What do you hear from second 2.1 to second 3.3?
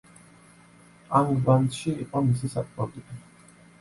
მისი საპყრობილე.